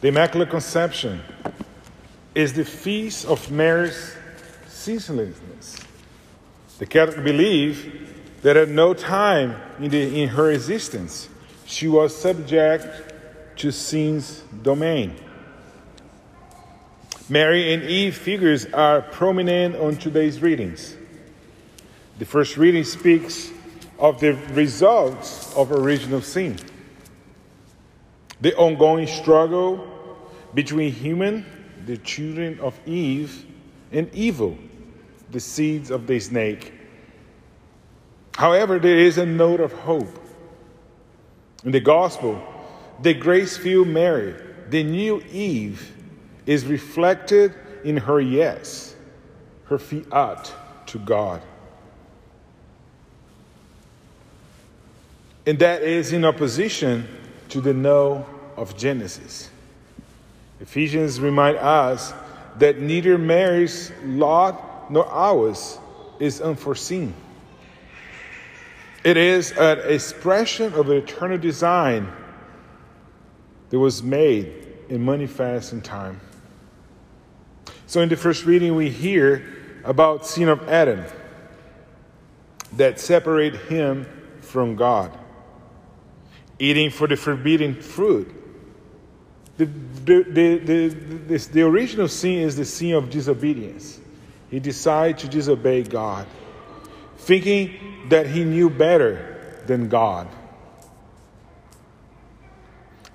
The 0.00 0.08
Immaculate 0.08 0.50
Conception 0.50 1.22
is 2.34 2.52
the 2.52 2.64
feast 2.64 3.24
of 3.24 3.50
Mary's 3.50 4.14
ceaselessness. 4.68 5.78
The 6.78 6.86
Catholic 6.86 7.24
believe 7.24 8.12
that 8.42 8.58
at 8.58 8.68
no 8.68 8.92
time 8.92 9.56
in, 9.80 9.90
the, 9.90 10.22
in 10.22 10.28
her 10.28 10.50
existence 10.50 11.30
she 11.64 11.88
was 11.88 12.14
subject 12.14 13.14
to 13.56 13.72
sin's 13.72 14.40
domain. 14.62 15.16
Mary 17.28 17.72
and 17.72 17.82
Eve 17.82 18.16
figures 18.16 18.66
are 18.66 19.00
prominent 19.00 19.74
on 19.76 19.96
today's 19.96 20.42
readings. 20.42 20.94
The 22.18 22.26
first 22.26 22.56
reading 22.58 22.84
speaks 22.84 23.50
of 23.98 24.20
the 24.20 24.34
results 24.52 25.54
of 25.56 25.72
original 25.72 26.20
sin, 26.20 26.58
the 28.40 28.56
ongoing 28.56 29.06
struggle 29.06 29.86
between 30.54 30.92
human, 30.92 31.44
the 31.86 31.96
children 31.98 32.58
of 32.60 32.78
Eve, 32.86 33.44
and 33.92 34.12
evil, 34.14 34.56
the 35.30 35.40
seeds 35.40 35.90
of 35.90 36.06
the 36.06 36.18
snake. 36.20 36.72
However, 38.36 38.78
there 38.78 38.98
is 38.98 39.18
a 39.18 39.26
note 39.26 39.60
of 39.60 39.72
hope. 39.72 40.22
In 41.64 41.72
the 41.72 41.80
gospel, 41.80 42.42
the 43.02 43.14
grace 43.14 43.56
filled 43.56 43.88
Mary, 43.88 44.34
the 44.68 44.82
new 44.82 45.22
Eve, 45.32 45.92
is 46.44 46.64
reflected 46.66 47.54
in 47.84 47.96
her 47.96 48.20
yes, 48.20 48.94
her 49.64 49.78
fiat 49.78 50.52
to 50.86 50.98
God. 50.98 51.42
And 55.46 55.58
that 55.60 55.82
is 55.82 56.12
in 56.12 56.24
opposition 56.24 57.08
to 57.50 57.60
the 57.60 57.72
no 57.72 58.26
of 58.56 58.76
Genesis. 58.76 59.50
Ephesians 60.60 61.20
remind 61.20 61.58
us 61.58 62.12
that 62.58 62.80
neither 62.80 63.18
Mary's 63.18 63.92
lot 64.04 64.90
nor 64.90 65.06
ours 65.06 65.78
is 66.18 66.40
unforeseen. 66.40 67.14
It 69.04 69.16
is 69.16 69.52
an 69.52 69.80
expression 69.90 70.72
of 70.72 70.90
an 70.90 70.96
eternal 70.96 71.38
design 71.38 72.10
that 73.70 73.78
was 73.78 74.02
made 74.02 74.66
and 74.88 75.04
manifest 75.04 75.72
in 75.72 75.80
time. 75.82 76.20
So 77.86 78.00
in 78.00 78.08
the 78.08 78.16
first 78.16 78.44
reading 78.46 78.74
we 78.74 78.90
hear 78.90 79.44
about 79.84 80.26
sin 80.26 80.48
of 80.48 80.68
Adam 80.68 81.04
that 82.72 82.98
separate 82.98 83.54
him 83.54 84.06
from 84.40 84.76
God. 84.76 85.16
Eating 86.58 86.90
for 86.90 87.06
the 87.06 87.16
forbidden 87.16 87.80
fruit. 87.80 88.32
The, 89.56 89.64
the, 89.64 90.22
the, 90.22 90.58
the, 90.58 91.38
the, 91.38 92.08
sin 92.08 92.38
is 92.38 92.56
the 92.56 92.64
sin 92.64 92.94
of 92.94 93.08
disobedience. 93.08 94.00
He 94.50 94.60
decided 94.60 95.18
to 95.18 95.28
disobey 95.28 95.82
God, 95.82 96.26
thinking 97.18 98.06
that 98.10 98.26
he 98.26 98.44
knew 98.44 98.68
better 98.68 99.60
than 99.66 99.88
God. 99.88 100.28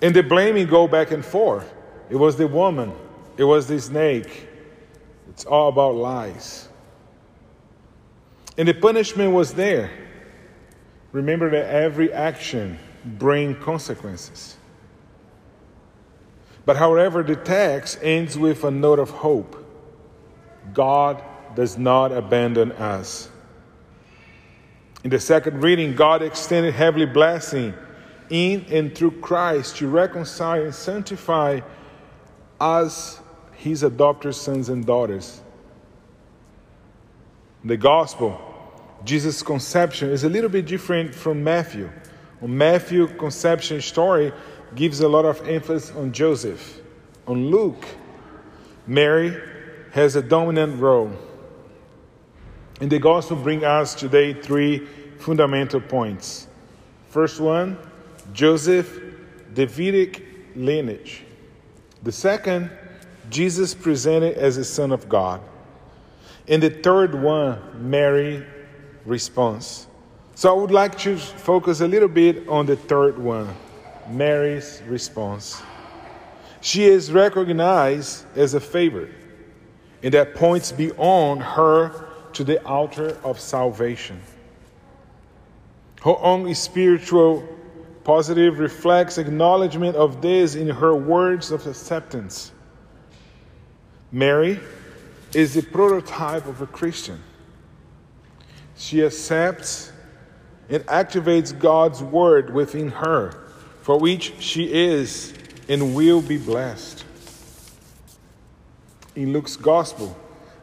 And 0.00 0.14
the 0.14 0.22
blaming 0.22 0.66
go 0.66 0.88
back 0.88 1.12
and 1.12 1.24
forth. 1.24 1.72
It 2.10 2.16
was 2.16 2.36
the 2.36 2.48
woman, 2.48 2.92
it 3.36 3.44
was 3.44 3.68
the 3.68 3.80
snake, 3.80 4.48
it's 5.30 5.44
all 5.44 5.68
about 5.68 5.94
lies. 5.94 6.68
And 8.58 8.68
the 8.68 8.74
punishment 8.74 9.32
was 9.32 9.54
there. 9.54 9.90
Remember 11.12 11.48
that 11.50 11.66
every 11.66 12.12
action 12.12 12.78
brings 13.04 13.62
consequences. 13.62 14.56
But 16.64 16.76
however, 16.76 17.22
the 17.22 17.36
text 17.36 17.98
ends 18.02 18.38
with 18.38 18.64
a 18.64 18.70
note 18.70 18.98
of 18.98 19.10
hope. 19.10 19.56
God 20.72 21.22
does 21.54 21.76
not 21.76 22.12
abandon 22.12 22.72
us. 22.72 23.28
In 25.04 25.10
the 25.10 25.18
second 25.18 25.62
reading, 25.62 25.96
God 25.96 26.22
extended 26.22 26.74
heavenly 26.74 27.06
blessing 27.06 27.74
in 28.30 28.64
and 28.70 28.94
through 28.94 29.20
Christ 29.20 29.76
to 29.78 29.88
reconcile 29.88 30.62
and 30.62 30.74
sanctify 30.74 31.60
us 32.60 33.20
his 33.56 33.82
adopted 33.82 34.34
sons 34.34 34.68
and 34.68 34.86
daughters. 34.86 35.40
The 37.64 37.76
gospel, 37.76 38.40
Jesus' 39.04 39.42
conception, 39.42 40.10
is 40.10 40.24
a 40.24 40.28
little 40.28 40.50
bit 40.50 40.66
different 40.66 41.14
from 41.14 41.42
Matthew. 41.42 41.90
Matthew 42.48 43.06
conception 43.06 43.80
story 43.80 44.32
gives 44.74 45.00
a 45.00 45.08
lot 45.08 45.24
of 45.24 45.46
emphasis 45.48 45.94
on 45.96 46.12
Joseph. 46.12 46.80
On 47.26 47.46
Luke, 47.46 47.84
Mary 48.86 49.40
has 49.92 50.16
a 50.16 50.22
dominant 50.22 50.80
role. 50.80 51.12
And 52.80 52.90
the 52.90 52.98
gospel 52.98 53.36
brings 53.36 53.62
us 53.62 53.94
today 53.94 54.32
three 54.32 54.86
fundamental 55.18 55.80
points. 55.80 56.48
First 57.10 57.40
one, 57.40 57.78
Joseph, 58.32 59.00
Davidic 59.54 60.24
lineage. 60.56 61.24
The 62.02 62.10
second, 62.10 62.70
Jesus 63.30 63.74
presented 63.74 64.36
as 64.36 64.56
the 64.56 64.64
Son 64.64 64.90
of 64.90 65.08
God. 65.08 65.40
And 66.48 66.62
the 66.62 66.70
third 66.70 67.14
one, 67.14 67.60
Mary 67.88 68.44
response. 69.04 69.86
So 70.34 70.50
I 70.50 70.58
would 70.58 70.70
like 70.70 70.98
to 71.00 71.16
focus 71.16 71.80
a 71.80 71.88
little 71.88 72.08
bit 72.08 72.48
on 72.48 72.66
the 72.66 72.76
third 72.76 73.18
one, 73.18 73.54
Mary's 74.08 74.82
response. 74.86 75.62
She 76.62 76.84
is 76.84 77.12
recognized 77.12 78.24
as 78.36 78.54
a 78.54 78.60
favorite, 78.60 79.10
and 80.02 80.14
that 80.14 80.34
points 80.34 80.72
beyond 80.72 81.42
her 81.42 82.08
to 82.32 82.44
the 82.44 82.64
altar 82.64 83.18
of 83.24 83.38
salvation. 83.38 84.20
Her 86.02 86.16
own 86.18 86.52
spiritual 86.54 87.46
positive 88.02 88.58
reflects 88.58 89.18
acknowledgement 89.18 89.96
of 89.96 90.22
this 90.22 90.54
in 90.54 90.68
her 90.68 90.94
words 90.94 91.50
of 91.50 91.66
acceptance. 91.66 92.52
Mary 94.10 94.58
is 95.34 95.54
the 95.54 95.62
prototype 95.62 96.46
of 96.46 96.60
a 96.60 96.66
Christian. 96.66 97.22
She 98.76 99.04
accepts 99.04 99.92
and 100.68 100.84
activates 100.86 101.56
God's 101.58 102.02
word 102.02 102.52
within 102.52 102.88
her, 102.90 103.32
for 103.82 103.98
which 103.98 104.34
she 104.38 104.72
is 104.72 105.34
and 105.68 105.94
will 105.94 106.22
be 106.22 106.38
blessed. 106.38 107.04
In 109.14 109.32
Luke's 109.32 109.56
gospel, 109.56 110.16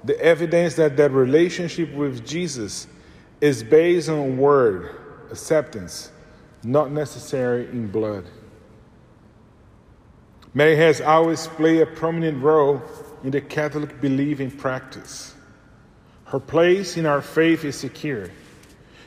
the 0.03 0.19
evidence 0.19 0.75
that 0.75 0.97
that 0.97 1.11
relationship 1.11 1.93
with 1.93 2.25
Jesus 2.25 2.87
is 3.41 3.63
based 3.63 4.09
on 4.09 4.37
word, 4.37 4.95
acceptance, 5.31 6.11
not 6.63 6.91
necessary 6.91 7.66
in 7.67 7.87
blood. 7.87 8.25
Mary 10.53 10.75
has 10.75 10.99
always 10.99 11.47
played 11.47 11.81
a 11.81 11.85
prominent 11.85 12.41
role 12.41 12.81
in 13.23 13.31
the 13.31 13.41
Catholic 13.41 14.01
belief 14.01 14.39
and 14.39 14.57
practice. 14.57 15.35
Her 16.25 16.39
place 16.39 16.97
in 16.97 17.05
our 17.05 17.21
faith 17.21 17.63
is 17.66 17.75
secure. 17.75 18.29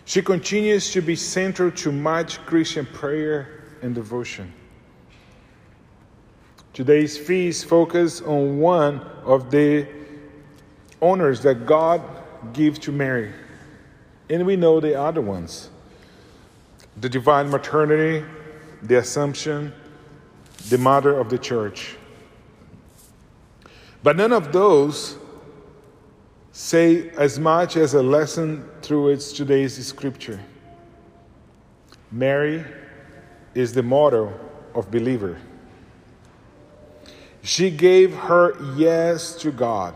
She 0.05 0.23
continues 0.23 0.91
to 0.93 1.01
be 1.01 1.17
central 1.17 1.71
to 1.73 1.93
much 1.93 2.45
Christian 2.47 2.87
prayer 2.87 3.63
and 3.83 3.95
devotion. 3.95 4.53
Today's 6.73 7.19
feast 7.19 7.67
focuses 7.67 8.23
on 8.23 8.59
one 8.59 9.01
of 9.25 9.51
the 9.51 9.87
honors 11.01 11.43
that 11.43 11.67
God 11.67 12.03
gives 12.53 12.79
to 12.81 12.93
Mary. 12.93 13.33
And 14.31 14.47
we 14.47 14.57
know 14.57 14.81
the 14.81 14.99
other 14.99 15.21
ones 15.21 15.69
the 16.97 17.09
divine 17.09 17.49
maternity, 17.49 18.25
the 18.83 18.99
Assumption, 18.99 19.73
the 20.69 20.77
mother 20.77 21.19
of 21.19 21.31
the 21.31 21.39
church. 21.39 21.97
But 24.03 24.17
none 24.17 24.33
of 24.33 24.53
those 24.53 25.17
say 26.53 27.11
as 27.11 27.39
much 27.39 27.77
as 27.77 27.95
a 27.95 28.03
lesson 28.03 28.69
through 28.83 29.09
its 29.09 29.33
today's 29.33 29.85
scripture. 29.87 30.41
Mary 32.11 32.65
is 33.55 33.73
the 33.73 33.83
model 33.83 34.33
of 34.75 34.91
believer. 34.91 35.39
She 37.43 37.71
gave 37.71 38.15
her 38.15 38.57
yes 38.77 39.35
to 39.37 39.51
God. 39.51 39.95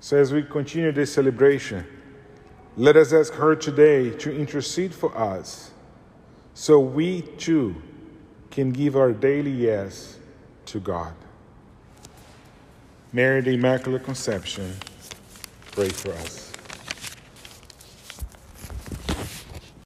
So 0.00 0.16
as 0.16 0.32
we 0.32 0.42
continue 0.42 0.92
this 0.92 1.12
celebration, 1.12 1.86
let 2.76 2.96
us 2.96 3.12
ask 3.12 3.32
her 3.34 3.54
today 3.54 4.10
to 4.10 4.34
intercede 4.34 4.94
for 4.94 5.16
us 5.16 5.70
so 6.54 6.78
we 6.80 7.22
too 7.22 7.74
can 8.50 8.72
give 8.72 8.96
our 8.96 9.12
daily 9.12 9.50
yes 9.50 10.18
to 10.66 10.80
God. 10.80 11.14
Mary, 13.12 13.42
the 13.42 13.50
Immaculate 13.50 14.04
Conception, 14.04 14.74
Pray 15.72 15.88
for 15.88 16.12
us. 16.12 16.51